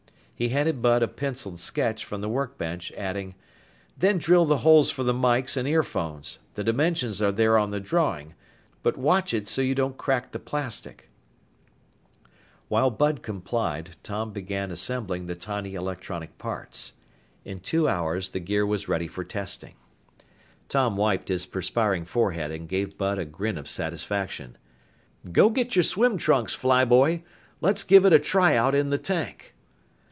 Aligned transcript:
He 0.33 0.49
handed 0.49 0.81
Bud 0.81 1.03
a 1.03 1.07
penciled 1.07 1.59
sketch 1.59 2.03
from 2.03 2.21
the 2.21 2.27
workbench, 2.29 2.91
adding, 2.97 3.35
"Then 3.95 4.17
drill 4.17 4.45
the 4.45 4.57
holes 4.65 4.89
for 4.89 5.03
the 5.03 5.13
mikes 5.13 5.55
and 5.55 5.67
earphones 5.67 6.39
the 6.55 6.63
dimensions 6.63 7.21
are 7.21 7.31
there 7.31 7.59
on 7.59 7.69
the 7.69 7.79
drawing. 7.79 8.33
But 8.81 8.97
watch 8.97 9.35
it 9.35 9.47
so 9.47 9.61
you 9.61 9.75
don't 9.75 9.99
crack 9.99 10.31
the 10.31 10.39
plastic." 10.39 11.11
[Illustration: 12.23 12.23
Chow 12.23 12.29
was 12.69 12.71
wild 12.71 12.93
eyed 12.93 12.93
with 12.93 13.03
panic!] 13.03 13.21
While 13.21 13.21
Bud 13.21 13.21
complied, 13.43 13.89
Tom 14.01 14.31
began 14.33 14.71
assembling 14.71 15.25
the 15.27 15.35
tiny 15.35 15.75
electronic 15.75 16.35
parts. 16.39 16.93
In 17.45 17.59
two 17.59 17.87
hours 17.87 18.29
the 18.29 18.39
gear 18.39 18.65
was 18.65 18.87
ready 18.89 19.05
for 19.07 19.23
testing. 19.23 19.75
Tom 20.67 20.97
wiped 20.97 21.29
his 21.29 21.45
perspiring 21.45 22.03
forehead 22.05 22.49
and 22.49 22.67
gave 22.67 22.97
Bud 22.97 23.19
a 23.19 23.25
grin 23.25 23.59
of 23.59 23.69
satisfaction. 23.69 24.57
"Go 25.31 25.51
get 25.51 25.75
your 25.75 25.83
swim 25.83 26.17
trunks, 26.17 26.55
fly 26.55 26.83
boy. 26.83 27.21
Let's 27.59 27.83
give 27.83 28.07
it 28.07 28.11
a 28.13 28.17
tryout 28.17 28.73
in 28.73 28.89
the 28.89 28.97
tank." 28.97 29.53